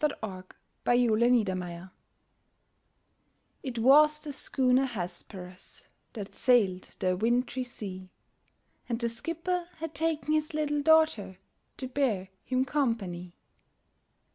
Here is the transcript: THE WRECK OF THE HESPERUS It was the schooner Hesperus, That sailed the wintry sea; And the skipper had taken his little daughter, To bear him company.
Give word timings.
THE 0.01 0.07
WRECK 0.23 0.55
OF 0.87 0.97
THE 0.97 1.41
HESPERUS 1.45 1.89
It 3.61 3.77
was 3.77 4.17
the 4.17 4.33
schooner 4.33 4.85
Hesperus, 4.85 5.89
That 6.13 6.33
sailed 6.33 6.95
the 6.97 7.15
wintry 7.15 7.63
sea; 7.63 8.09
And 8.89 8.99
the 8.99 9.09
skipper 9.09 9.67
had 9.77 9.93
taken 9.93 10.33
his 10.33 10.55
little 10.55 10.81
daughter, 10.81 11.37
To 11.77 11.87
bear 11.87 12.29
him 12.43 12.65
company. 12.65 13.35